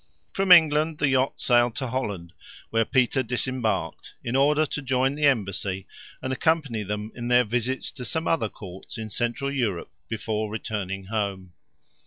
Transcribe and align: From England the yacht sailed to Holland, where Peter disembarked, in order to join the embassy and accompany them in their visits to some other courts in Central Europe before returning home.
From 0.33 0.51
England 0.51 0.97
the 0.97 1.09
yacht 1.09 1.39
sailed 1.39 1.75
to 1.75 1.85
Holland, 1.85 2.33
where 2.71 2.85
Peter 2.85 3.21
disembarked, 3.21 4.15
in 4.23 4.35
order 4.35 4.65
to 4.65 4.81
join 4.81 5.13
the 5.13 5.25
embassy 5.27 5.85
and 6.23 6.33
accompany 6.33 6.81
them 6.81 7.11
in 7.13 7.27
their 7.27 7.43
visits 7.43 7.91
to 7.91 8.03
some 8.03 8.27
other 8.27 8.49
courts 8.49 8.97
in 8.97 9.11
Central 9.11 9.51
Europe 9.51 9.91
before 10.09 10.49
returning 10.49 11.03
home. 11.03 11.53